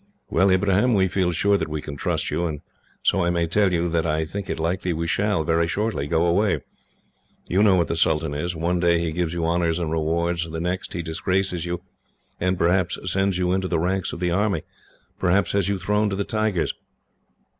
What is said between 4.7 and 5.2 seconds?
we